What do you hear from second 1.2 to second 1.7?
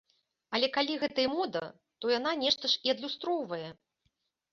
і мода,